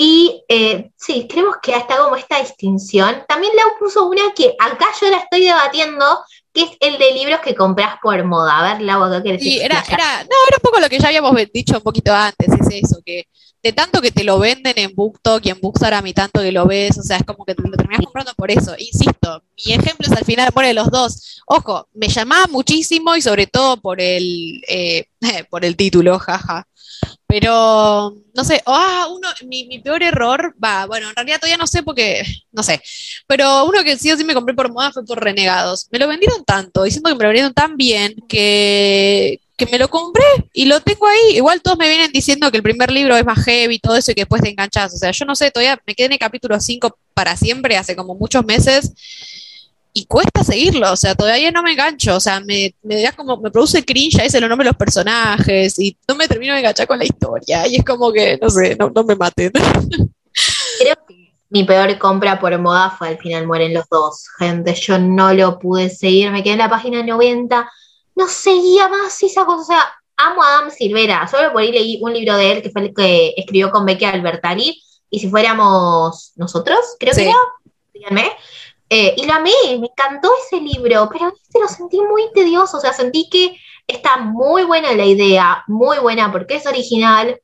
[0.00, 3.24] Y eh, sí, creemos que hasta como esta distinción.
[3.26, 6.20] También le puso una que acá yo la estoy debatiendo,
[6.54, 8.60] que es el de libros que compras por moda.
[8.60, 11.08] A ver, Lau, ¿qué querés sí, era, era, no, era un poco lo que ya
[11.08, 13.24] habíamos dicho un poquito antes, es eso, que
[13.60, 16.96] de tanto que te lo venden en BookTok y en Booksarami, tanto que lo ves,
[16.96, 18.76] o sea, es como que te lo terminas comprando por eso.
[18.78, 21.42] Insisto, mi ejemplo es al final pone los dos.
[21.44, 25.06] Ojo, me llamaba muchísimo y sobre todo por el, eh,
[25.50, 26.68] por el título, jaja.
[27.26, 31.66] Pero, no sé, ah, uno, mi, mi, peor error, va, bueno, en realidad todavía no
[31.66, 32.80] sé porque, no sé,
[33.26, 35.88] pero uno que sí o sí me compré por moda fue por Renegados.
[35.90, 39.88] Me lo vendieron tanto, diciendo que me lo vendieron tan bien que, que me lo
[39.88, 41.36] compré y lo tengo ahí.
[41.36, 44.12] Igual todos me vienen diciendo que el primer libro es más heavy y todo eso
[44.12, 44.94] y que después te enganchas.
[44.94, 47.94] O sea, yo no sé, todavía me quedé en el capítulo 5 para siempre, hace
[47.94, 48.92] como muchos meses
[49.98, 53.36] y cuesta seguirlo, o sea, todavía no me engancho, o sea, me, me da como,
[53.38, 56.86] me produce cringe, ahí se lo nombre los personajes y no me termino de enganchar
[56.86, 59.50] con la historia y es como que, no sé, no, no me maten.
[60.78, 65.00] Creo que mi peor compra por moda fue al final mueren los dos, gente, yo
[65.00, 67.68] no lo pude seguir, me quedé en la página 90,
[68.14, 69.82] no seguía más esa cosa, o sea,
[70.16, 72.94] amo a Adam Silvera, solo por ahí leí un libro de él que fue el
[72.94, 74.80] que escribió con Becky Albertari,
[75.10, 77.34] y si fuéramos nosotros, creo que era,
[77.92, 78.30] díganme,
[78.90, 82.92] eh, y lo amé, me encantó ese libro, pero lo sentí muy tedioso, o sea,
[82.92, 87.40] sentí que está muy buena la idea, muy buena porque es original,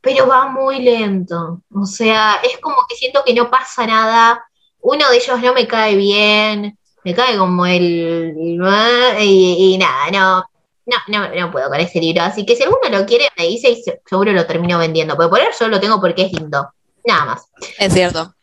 [0.00, 1.62] pero va muy lento.
[1.74, 4.44] O sea, es como que siento que no pasa nada.
[4.80, 8.34] Uno de ellos no me cae bien, me cae como el...
[9.20, 10.44] Y, nada, no,
[10.86, 12.22] no, no, no puedo con ese libro.
[12.22, 15.16] Así que si alguno lo quiere, me dice y seguro lo termino vendiendo.
[15.16, 16.72] Pero por eso yo lo tengo porque es lindo.
[17.04, 17.42] Nada más.
[17.78, 18.34] Es cierto.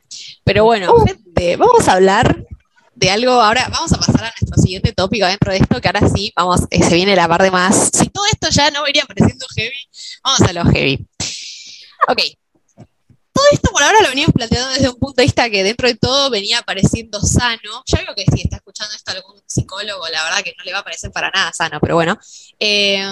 [0.48, 2.48] Pero bueno, gente, vamos a hablar
[2.96, 3.34] de algo.
[3.34, 6.62] Ahora vamos a pasar a nuestro siguiente tópico dentro de esto, que ahora sí, vamos,
[6.70, 7.90] eh, se viene la parte más.
[7.94, 9.76] Si todo esto ya no venía pareciendo heavy,
[10.24, 11.06] vamos a lo heavy.
[12.08, 12.22] Ok.
[13.34, 15.96] Todo esto por ahora lo veníamos planteando desde un punto de vista que dentro de
[15.96, 17.84] todo venía pareciendo sano.
[17.86, 20.80] Ya veo que si está escuchando esto algún psicólogo, la verdad que no le va
[20.80, 22.18] a parecer para nada sano, pero bueno.
[22.58, 23.06] Eh,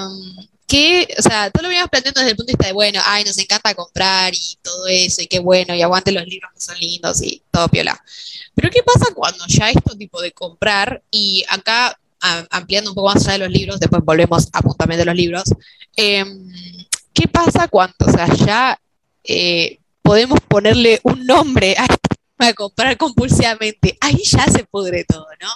[0.67, 3.23] que, o sea, todo lo veníamos planteando desde el punto de vista de, bueno, ay,
[3.23, 6.79] nos encanta comprar y todo eso, y qué bueno, y aguante los libros que son
[6.79, 8.01] lindos y todo piola.
[8.55, 11.97] Pero ¿qué pasa cuando ya esto tipo de comprar, y acá
[12.49, 15.43] ampliando un poco más allá de los libros, después volvemos a puntualmente de los libros,
[15.95, 16.51] em,
[17.13, 18.79] ¿qué pasa cuando, o sea, ya
[19.23, 21.85] eh, podemos ponerle un nombre a,
[22.39, 23.97] a comprar compulsivamente?
[24.01, 25.49] Ahí ya se pudre todo, ¿no?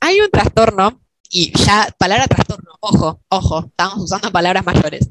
[0.00, 5.08] Hay un trastorno y ya, palabra trastorno, ojo, ojo, estamos usando palabras mayores.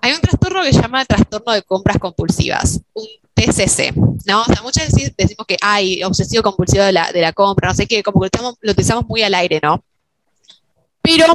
[0.00, 2.80] Hay un trastorno que se llama trastorno de compras compulsivas.
[2.92, 4.42] Un TCC, ¿no?
[4.42, 7.74] O sea, muchas veces decimos que hay obsesivo compulsivo de la, de la compra, no
[7.74, 9.84] sé qué, como que lo utilizamos muy al aire, ¿no?
[11.02, 11.26] Pero,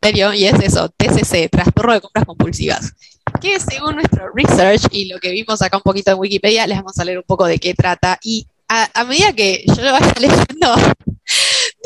[0.00, 2.92] serio, y es eso, TCC, trastorno de compras compulsivas,
[3.40, 6.96] que según nuestro research y lo que vimos acá un poquito en Wikipedia, les vamos
[6.96, 10.74] a leer un poco de qué trata y a, medida que yo lo vaya leyendo,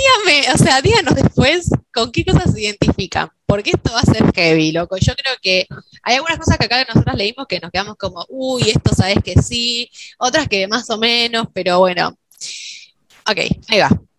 [0.00, 4.32] dígame, o sea, díganos después con qué cosas se identifican, porque esto va a ser
[4.34, 4.96] heavy, loco.
[4.96, 5.66] Yo creo que
[6.02, 9.34] hay algunas cosas que acá nosotros leímos que nos quedamos como, uy, esto sabes que
[9.42, 12.16] sí, otras que más o menos, pero bueno.
[13.28, 14.09] Ok, ahí va.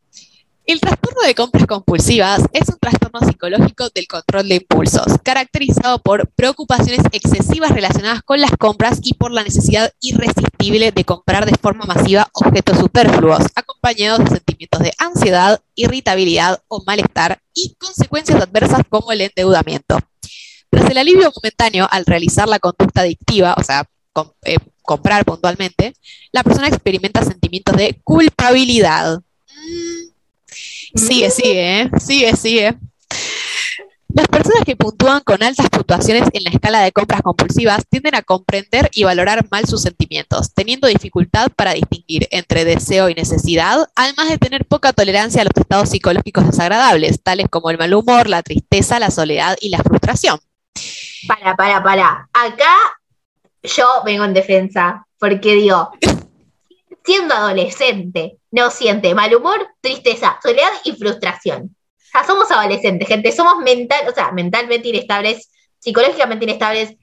[0.65, 6.29] El trastorno de compras compulsivas es un trastorno psicológico del control de impulsos, caracterizado por
[6.29, 11.85] preocupaciones excesivas relacionadas con las compras y por la necesidad irresistible de comprar de forma
[11.85, 19.11] masiva objetos superfluos, acompañados de sentimientos de ansiedad, irritabilidad o malestar y consecuencias adversas como
[19.11, 19.99] el endeudamiento.
[20.69, 23.83] Tras el alivio momentáneo al realizar la conducta adictiva, o sea,
[24.43, 25.95] eh, comprar puntualmente,
[26.31, 29.21] la persona experimenta sentimientos de culpabilidad.
[30.95, 31.91] Sigue, sigue, ¿eh?
[31.99, 32.77] sigue, sigue.
[34.13, 38.21] Las personas que puntúan con altas puntuaciones en la escala de compras compulsivas tienden a
[38.21, 44.27] comprender y valorar mal sus sentimientos, teniendo dificultad para distinguir entre deseo y necesidad, además
[44.29, 48.43] de tener poca tolerancia a los estados psicológicos desagradables, tales como el mal humor, la
[48.43, 50.39] tristeza, la soledad y la frustración.
[51.27, 52.29] Para, para, para.
[52.33, 52.75] Acá
[53.63, 55.89] yo vengo en defensa, porque digo,
[57.03, 61.75] siendo adolescente, no siente mal humor, tristeza, soledad y frustración.
[61.97, 66.95] O sea, somos adolescentes, gente, somos mental, o sea, mentalmente inestables, psicológicamente inestables,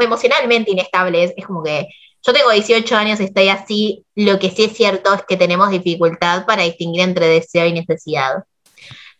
[0.00, 1.32] emocionalmente inestables.
[1.36, 1.88] Es como que
[2.26, 4.04] yo tengo 18 años, estoy así.
[4.14, 8.44] Lo que sí es cierto es que tenemos dificultad para distinguir entre deseo y necesidad.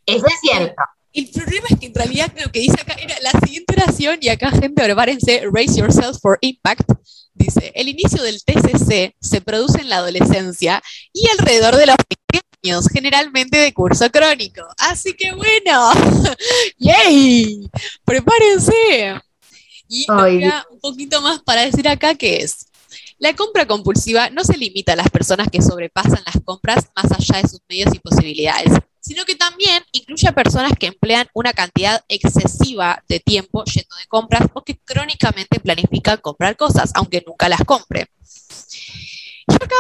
[0.07, 0.83] Eso es cierto.
[1.17, 4.29] El problema es que en realidad lo que dice acá era la siguiente oración, y
[4.29, 6.91] acá, gente, prepárense, raise yourself for impact.
[7.33, 10.83] Dice, el inicio del TCC se produce en la adolescencia
[11.15, 11.97] y alrededor de los
[12.31, 14.63] 20 años, generalmente de curso crónico.
[14.77, 15.91] Así que bueno,
[16.79, 17.67] ¡yay!
[18.05, 19.19] Prepárense.
[19.89, 22.67] Y un poquito más para decir acá que es.
[23.19, 27.41] La compra compulsiva no se limita a las personas que sobrepasan las compras más allá
[27.41, 28.73] de sus medios y posibilidades,
[29.07, 34.07] sino que también incluye a personas que emplean una cantidad excesiva de tiempo yendo de
[34.09, 38.09] compras o que crónicamente planifican comprar cosas, aunque nunca las compre.
[39.47, 39.77] Yo acá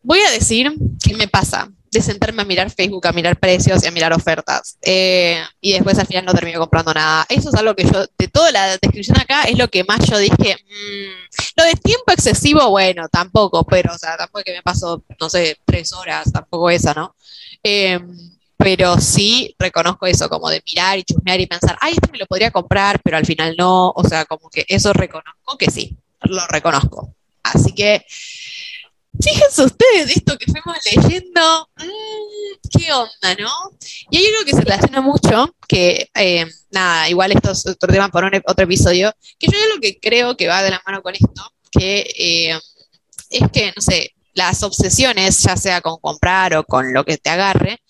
[0.00, 3.86] voy a decir qué me pasa de sentarme a mirar Facebook, a mirar precios y
[3.88, 4.78] a mirar ofertas.
[4.80, 7.26] Eh, y después al final no termino comprando nada.
[7.28, 10.18] Eso es algo que yo, de toda la descripción acá, es lo que más yo
[10.18, 10.56] dije.
[10.68, 15.28] Mm, lo de tiempo excesivo, bueno, tampoco, pero, o sea, tampoco que me paso, no
[15.28, 17.16] sé, tres horas, tampoco esa, ¿no?
[17.64, 17.98] Eh,
[18.66, 22.26] pero sí reconozco eso, como de mirar y chusmear y pensar, ay, este me lo
[22.26, 26.44] podría comprar, pero al final no, o sea, como que eso reconozco que sí, lo
[26.48, 27.14] reconozco.
[27.44, 28.04] Así que,
[29.22, 33.52] fíjense ustedes de esto que fuimos leyendo, mm, qué onda, ¿no?
[34.10, 38.08] Y hay algo que se relaciona mucho, que, eh, nada, igual esto es otro tema
[38.08, 41.52] para otro episodio, que yo lo que creo que va de la mano con esto,
[41.70, 42.58] que eh,
[43.30, 47.30] es que, no sé, las obsesiones, ya sea con comprar o con lo que te
[47.30, 47.80] agarre,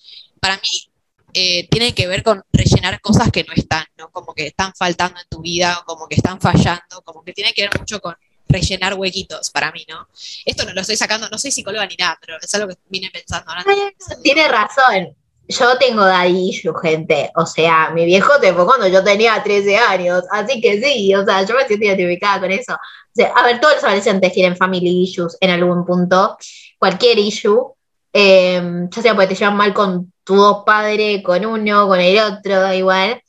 [0.47, 0.93] para mí
[1.35, 4.11] eh, tiene que ver con rellenar cosas que no están, ¿no?
[4.13, 7.53] Como que están faltando en tu vida, o como que están fallando, como que tiene
[7.53, 8.15] que ver mucho con
[8.49, 10.07] rellenar huequitos para mí, ¿no?
[10.45, 13.11] Esto no lo estoy sacando, no soy psicóloga ni nada, pero es algo que vine
[13.13, 13.53] pensando.
[14.23, 15.17] Tiene razón.
[15.49, 17.33] Yo tengo daddy issue, gente.
[17.35, 20.23] O sea, mi viejo te fue cuando yo tenía 13 años.
[20.31, 22.77] Así que sí, o sea, yo me siento identificada con eso.
[23.35, 26.37] A ver, todos los adolescentes tienen family issues en algún punto.
[26.79, 27.75] Cualquier issue.
[28.13, 32.75] Eh, ya sea porque te llevan mal con tu padre, con uno, con el otro,
[32.75, 33.23] igual.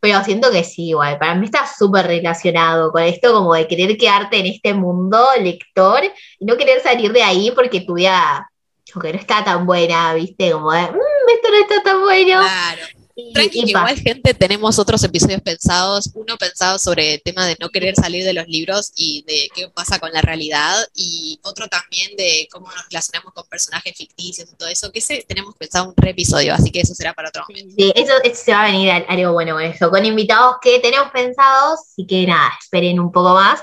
[0.00, 1.18] Pero siento que sí, igual.
[1.18, 6.02] Para mí está súper relacionado con esto, como de querer quedarte en este mundo lector
[6.38, 8.50] y no querer salir de ahí porque tu vida,
[8.94, 10.50] no está tan buena, ¿viste?
[10.52, 12.40] Como de, mmm, esto no está tan bueno.
[12.40, 12.99] Claro.
[13.34, 17.94] Tranqui, igual gente, tenemos otros episodios pensados, uno pensado sobre el tema de no querer
[17.94, 22.48] salir de los libros y de qué pasa con la realidad, y otro también de
[22.50, 26.10] cómo nos relacionamos con personajes ficticios y todo eso, que ese tenemos pensado un re
[26.10, 27.74] episodio, así que eso será para otro momento.
[27.76, 31.80] Sí, eso, se va a venir algo bueno con eso, con invitados que tenemos pensados,
[31.96, 33.60] y que nada, esperen un poco más,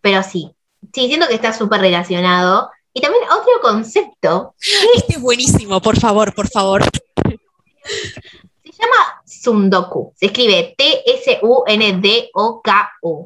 [0.00, 0.50] pero sí,
[0.94, 2.70] sí, siento que está súper relacionado.
[2.92, 4.54] Y también otro concepto.
[4.94, 6.82] Este es buenísimo, por favor, por favor
[8.78, 10.12] llama Sundoku.
[10.16, 11.30] Se escribe T-S-U-N-D-O-K-U.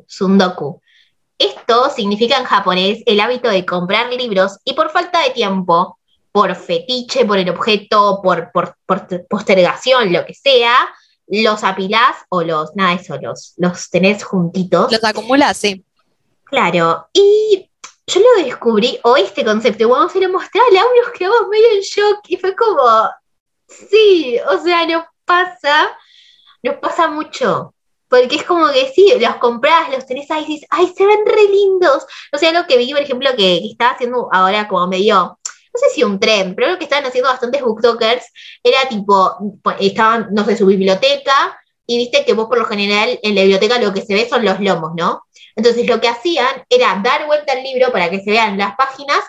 [0.06, 0.80] Sundoku.
[1.38, 5.98] Esto significa en japonés el hábito de comprar libros y por falta de tiempo,
[6.32, 8.76] por fetiche, por el objeto, por, por,
[9.28, 10.76] postergación, lo que sea,
[11.26, 14.92] los apilás o los, nada, eso, los, los tenés juntitos.
[14.92, 15.84] Los acumulás, sí.
[16.44, 17.08] Claro.
[17.12, 17.70] Y
[18.06, 21.48] yo lo descubrí hoy este concepto, y cuando se lo mostré a Lau nos quedamos
[21.48, 23.08] medio en shock y fue como,
[23.68, 25.97] sí, o sea, nos pasa,
[26.62, 27.75] nos pasa mucho.
[28.09, 31.25] Porque es como que sí, los compras, los tenés ahí y dices, ay, se ven
[31.25, 32.05] re lindos.
[32.33, 35.38] O sea, lo que vi, por ejemplo, que, que estaba haciendo ahora como medio,
[35.73, 38.25] no sé si un tren, pero lo que estaban haciendo bastantes booktokers
[38.64, 43.19] era tipo, pues, estaban, no sé, su biblioteca, y viste que vos por lo general
[43.23, 45.25] en la biblioteca lo que se ve son los lomos, ¿no?
[45.55, 49.21] Entonces lo que hacían era dar vuelta al libro para que se vean las páginas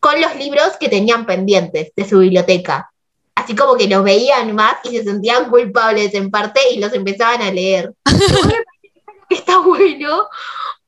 [0.00, 2.90] con los libros que tenían pendientes de su biblioteca.
[3.36, 7.42] Así como que los veían más y se sentían culpables en parte y los empezaban
[7.42, 7.94] a leer.
[9.30, 10.28] Está bueno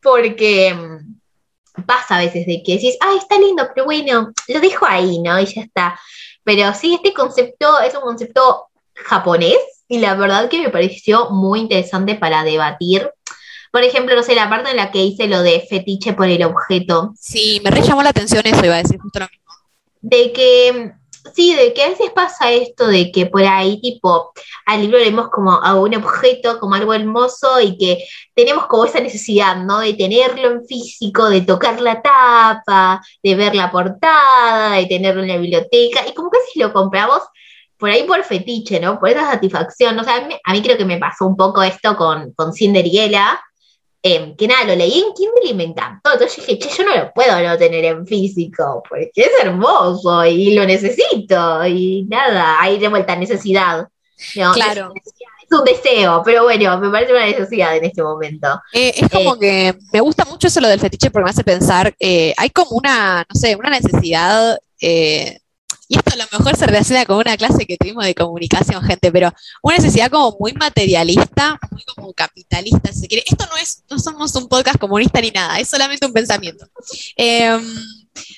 [0.02, 4.86] porque mm, pasa a veces de que decís, ay, está lindo, pero bueno, lo dejo
[4.86, 5.38] ahí, ¿no?
[5.38, 6.00] Y ya está.
[6.44, 9.58] Pero sí, este concepto es un concepto japonés
[9.88, 13.10] y la verdad que me pareció muy interesante para debatir
[13.70, 16.42] por ejemplo, no sé, la parte en la que hice lo de fetiche por el
[16.42, 17.12] objeto.
[17.18, 19.52] Sí, me re llamó la atención eso, iba a decir justo lo mismo.
[20.00, 20.92] De que,
[21.34, 24.32] sí, de que a veces pasa esto de que por ahí, tipo,
[24.66, 29.00] al libro leemos como a un objeto, como algo hermoso y que tenemos como esa
[29.00, 29.80] necesidad, ¿no?
[29.80, 35.28] De tenerlo en físico, de tocar la tapa, de ver la portada, de tenerlo en
[35.28, 36.06] la biblioteca.
[36.08, 37.22] Y como que si lo compramos
[37.78, 38.98] por ahí por fetiche, ¿no?
[38.98, 39.98] Por esa satisfacción.
[39.98, 43.40] O sea, a mí, creo que me pasó un poco esto con, con Cinderella,
[44.00, 46.12] Em, que nada, lo leí en Kindle y me encantó.
[46.12, 50.54] Entonces dije, che, yo no lo puedo no tener en físico, porque es hermoso y
[50.54, 51.66] lo necesito.
[51.66, 53.88] Y nada, hay de vuelta necesidad.
[54.54, 54.92] claro.
[54.94, 55.12] Es,
[55.50, 58.60] un deseo, pero bueno, me parece una necesidad en este momento.
[58.74, 61.42] Eh, es como eh, que me gusta mucho eso lo del fetiche porque me hace
[61.42, 64.58] pensar, eh, hay como una, no sé, una necesidad
[65.88, 69.10] y esto a lo mejor se relaciona con una clase que tuvimos de comunicación, gente,
[69.10, 73.24] pero una necesidad como muy materialista, muy como capitalista, si se quiere.
[73.26, 76.66] Esto no es, no somos un podcast comunista ni nada, es solamente un pensamiento.
[77.16, 77.62] Em,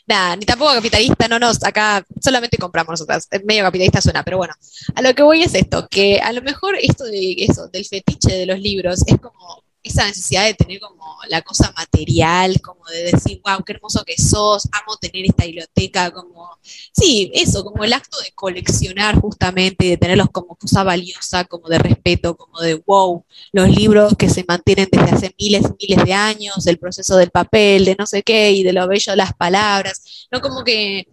[0.06, 4.54] nada, ni tampoco capitalista, no nos, acá solamente compramos nosotras, medio capitalista suena, pero bueno,
[4.94, 8.32] a lo que voy es esto, que a lo mejor esto de eso, del fetiche
[8.32, 13.12] de los libros, es como esa necesidad de tener como la cosa material, como de
[13.12, 17.92] decir, wow, qué hermoso que sos, amo tener esta biblioteca, como, sí, eso, como el
[17.92, 23.24] acto de coleccionar justamente, de tenerlos como cosa valiosa, como de respeto, como de, wow,
[23.52, 27.30] los libros que se mantienen desde hace miles y miles de años, el proceso del
[27.30, 31.06] papel, de no sé qué, y de lo bello de las palabras, no como que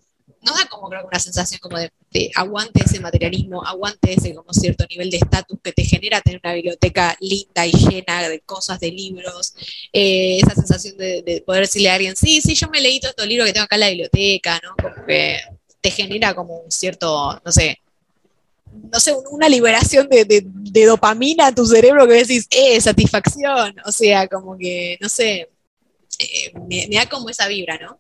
[0.47, 1.91] nos da como creo una sensación como de,
[2.35, 6.53] aguante ese materialismo, aguante ese como cierto nivel de estatus que te genera tener una
[6.53, 9.53] biblioteca linda y llena de cosas, de libros,
[9.93, 13.27] eh, esa sensación de, poder decirle a alguien, sí, sí, yo me leí todos estos
[13.27, 14.75] libros que tengo acá en la biblioteca, ¿no?
[14.81, 15.39] Como que
[15.81, 17.79] te genera como un cierto, no sé,
[18.91, 24.27] no sé, una liberación de, dopamina a tu cerebro que decís, eh, satisfacción, o sea,
[24.27, 25.49] como que, no sé,
[26.19, 27.99] eh, me da como esa vibra, ¿no?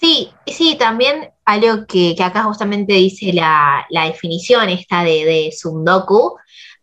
[0.00, 6.36] Sí, sí, también algo que, acá justamente dice la, definición esta de, de Sundoku,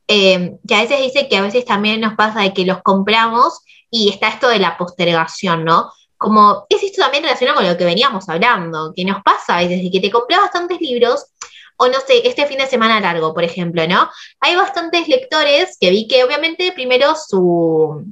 [0.07, 3.61] em, que a veces dice que a veces también nos pasa de que los compramos
[3.89, 5.91] y está esto de la postergación, ¿no?
[6.17, 9.81] Como es esto también relacionado con lo que veníamos hablando, que nos pasa a veces
[9.81, 11.25] de que te compras bastantes libros,
[11.77, 14.09] o no sé, este fin de semana largo, por ejemplo, ¿no?
[14.41, 18.05] Hay bastantes lectores que vi que obviamente primero su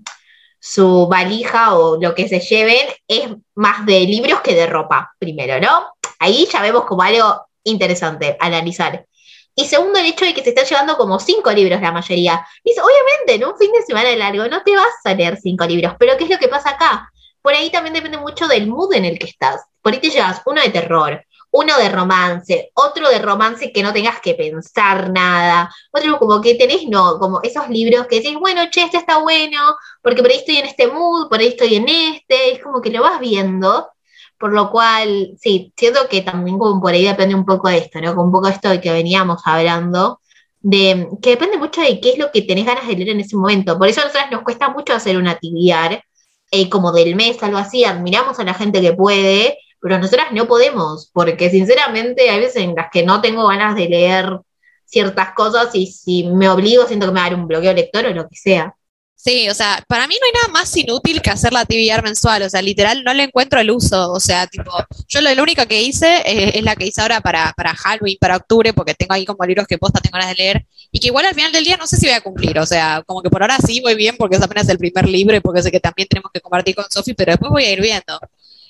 [0.65, 5.59] su valija o lo que se lleven es más de libros que de ropa, primero,
[5.59, 5.87] ¿no?
[6.19, 9.05] Ahí ya vemos como algo interesante analizar.
[9.53, 12.47] Y segundo, el hecho de que se están llevando como cinco libros la mayoría.
[12.63, 15.95] Dice, obviamente, en un fin de semana largo no te vas a leer cinco libros,
[15.99, 17.11] pero ¿qué es lo que pasa acá?
[17.41, 19.65] Por ahí también depende mucho del mood en el que estás.
[19.81, 23.93] Por ahí te llevas uno de terror, uno de romance, otro de romance que no
[23.93, 28.63] tengas que pensar nada, otro como que tenés, no, como esos libros que decís, bueno,
[28.71, 31.87] che, este está bueno, porque por ahí estoy en este mood, por ahí estoy en
[31.87, 33.87] este, es como que lo vas viendo,
[34.39, 38.01] por lo cual, sí, siento que también como por ahí depende un poco de esto,
[38.01, 38.15] ¿no?
[38.15, 40.21] Con un poco de esto de que veníamos hablando,
[40.59, 43.35] de que depende mucho de qué es lo que tenés ganas de leer en ese
[43.37, 46.03] momento, por eso a nosotras nos cuesta mucho hacer una tibiar,
[46.49, 50.47] eh, como del mes, algo así, admiramos a la gente que puede, pero nosotras no
[50.47, 54.39] podemos, porque sinceramente hay veces en las que no tengo ganas de leer
[54.85, 58.05] ciertas cosas y si me obligo siento que me va a dar un bloqueo lector
[58.05, 58.73] o lo que sea.
[59.13, 62.43] Sí, o sea, para mí no hay nada más inútil que hacer la TBR mensual,
[62.43, 64.71] o sea, literal no le encuentro el uso, o sea, tipo,
[65.07, 68.37] yo lo, lo único que hice es, la que hice ahora para, para Halloween, para
[68.37, 71.25] octubre, porque tengo ahí como libros que posta tengo ganas de leer, y que igual
[71.25, 73.41] al final del día no sé si voy a cumplir, o sea, como que por
[73.41, 76.07] ahora sí voy bien porque es apenas el primer libro y porque sé que también
[76.09, 78.19] tenemos que compartir con Sofi, pero después voy a ir viendo.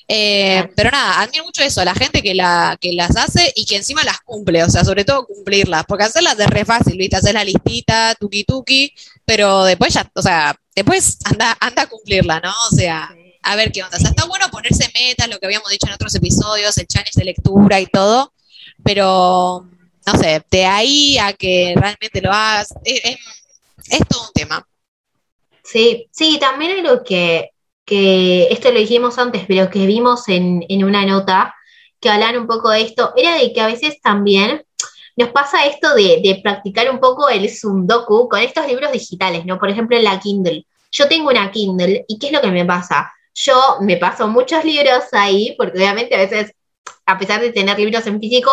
[0.08, 3.78] Eh, pero nada, admiro mucho eso, la gente que, la, que las hace y que
[3.78, 7.16] encima las cumple, o sea, sobre todo cumplirlas, porque hacerlas es re fácil, ¿viste?
[7.16, 8.94] Hacer la listita, tuki tuki,
[9.26, 12.54] pero después ya, o sea, después anda, anda a cumplirla, ¿no?
[12.72, 13.98] O sea, a ver qué onda.
[13.98, 17.20] O sea, está bueno ponerse metas, lo que habíamos dicho en otros episodios, el challenge
[17.20, 18.34] de lectura y todo,
[18.84, 19.68] pero
[20.06, 23.18] no sé, de ahí a que realmente lo hagas, es,
[24.10, 24.68] todo un tema.
[25.64, 27.52] Sí, sí, también hay lo que,
[27.86, 31.56] que, esto lo dijimos antes, pero que vimos en, en una nota
[32.00, 34.64] que hablan un poco de esto, era de que a veces también
[35.16, 39.60] nos pasa esto de, de practicar un poco el Sundoku con estos libros digitales, ¿no?
[39.60, 40.66] Por ejemplo, en la Kindle.
[40.92, 43.12] Yo tengo una Kindle y ¿qué es lo que me pasa?
[43.34, 46.54] Yo me paso muchos libros ahí, porque obviamente a veces,
[47.06, 48.52] a pesar de tener libros en físico,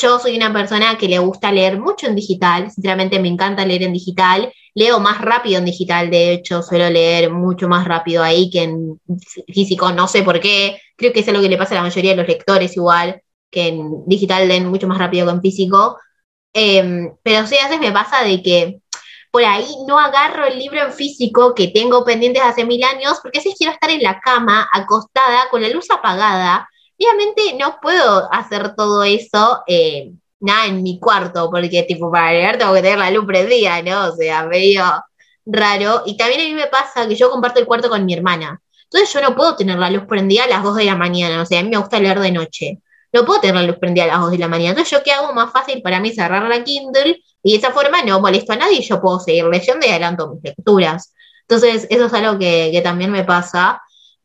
[0.00, 3.84] yo soy una persona que le gusta leer mucho en digital, sinceramente me encanta leer
[3.84, 8.50] en digital, leo más rápido en digital, de hecho suelo leer mucho más rápido ahí
[8.50, 9.00] que en
[9.52, 12.12] físico, no sé por qué, creo que es lo que le pasa a la mayoría
[12.12, 15.98] de los lectores igual, que en digital leen mucho más rápido que en físico,
[16.52, 18.80] em, pero sí a veces me pasa de que
[19.30, 23.40] por ahí no agarro el libro en físico que tengo pendientes hace mil años, porque
[23.40, 26.68] si quiero estar en la cama, acostada, con la luz apagada,
[27.04, 32.58] Obviamente no puedo hacer todo eso eh, nada en mi cuarto, porque tipo para leer
[32.58, 34.08] tengo que tener la luz prendida, ¿no?
[34.12, 34.84] O sea, medio
[35.46, 36.02] raro.
[36.06, 38.60] Y también a mí me pasa que yo comparto el cuarto con mi hermana.
[38.84, 41.46] Entonces yo no puedo tener la luz prendida a las 2 de la mañana, o
[41.46, 42.78] sea, a mí me gusta leer de noche.
[43.12, 44.70] No puedo tener la luz prendida a las 2 de la mañana.
[44.70, 48.02] Entonces yo qué hago más fácil para mí cerrar la Kindle y de esa forma
[48.02, 51.12] no molesto a nadie y yo puedo seguir leyendo y adelanto mis lecturas.
[51.42, 53.82] Entonces eso es algo que, que también me pasa.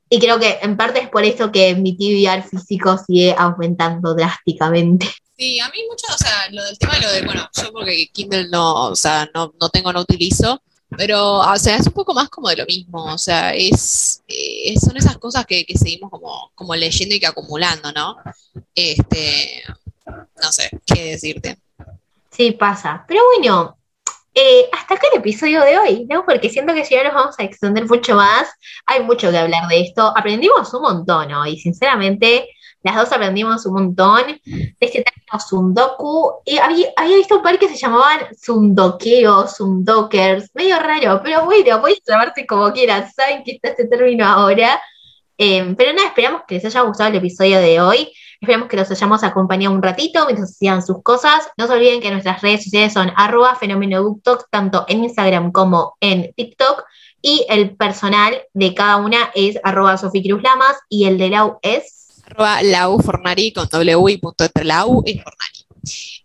[0.10, 5.08] Y creo que en parte es por eso que mi TBR físico sigue aumentando drásticamente.
[5.38, 8.08] Sí, a mí mucho, o sea, lo del tema de lo de, bueno, yo porque
[8.12, 10.62] Kindle no, o sea, no, no tengo, no utilizo,
[10.98, 14.74] pero, o sea, es un poco más como de lo mismo, o sea, es, eh,
[14.80, 18.16] son esas cosas que, que, seguimos como, como leyendo y que acumulando, ¿no?
[18.74, 19.64] Este,
[20.08, 21.60] no sé, qué decirte.
[22.32, 23.04] Sí, pasa.
[23.08, 23.78] Pero bueno,
[24.40, 26.24] eh, hasta acá el episodio de hoy, ¿no?
[26.24, 28.48] Porque siento que si ya nos vamos a extender mucho más,
[28.86, 30.14] hay mucho que hablar de esto.
[30.16, 31.48] Aprendimos un montón ¿no?
[31.48, 32.48] y sinceramente
[32.84, 36.34] las dos aprendimos un montón de este término Sundoku.
[36.46, 42.00] Y había, visto un par que se llamaban Sundokeos, Sundokers, medio raro, pero bueno, puedes
[42.08, 44.80] llamarse como quieras, saben que está este término ahora.
[45.40, 48.14] Eh, pero nada, esperamos que les haya gustado el episodio de hoy.
[48.40, 51.48] Esperamos que los hayamos acompañado un ratito mientras hacían sus cosas.
[51.58, 54.20] No se olviden que nuestras redes sociales son arroba fenómeno
[54.52, 56.84] tanto en Instagram como en TikTok.
[57.22, 60.00] Y el personal de cada una es arroba
[60.44, 65.02] Lamas y el de Lau es arroba Lau Fornari con W y punto entre Lau
[65.06, 65.66] y Fornari.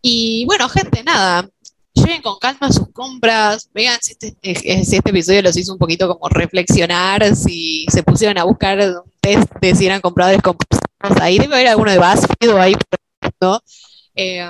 [0.02, 1.48] Y bueno, gente, nada,
[1.94, 5.78] lleven con calma sus compras, vean si este, eh, si este episodio los hizo un
[5.78, 10.82] poquito como reflexionar, si se pusieron a buscar un test de si eran compradores compulsivos
[11.20, 12.74] ahí, debe haber alguno de BuzzFeed o ahí,
[14.14, 14.40] eh,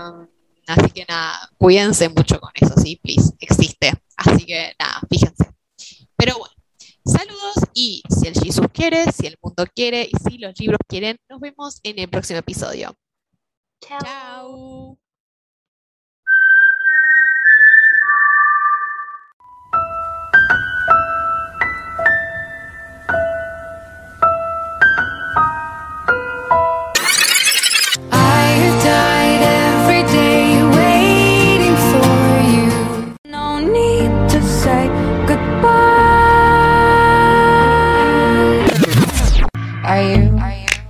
[0.66, 3.92] así que nada, cuídense mucho con eso, sí, please, existe.
[4.16, 5.50] Así que nada, fíjense.
[6.16, 6.55] Pero bueno,
[7.05, 11.16] saludos y si el Jesus quiere, si el mundo quiere y si los libros quieren,
[11.28, 12.94] nos vemos en el próximo episodio.
[13.80, 13.98] Chao.
[14.00, 15.01] Chao.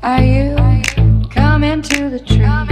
[0.05, 0.57] Are you
[1.31, 2.72] coming to the tree?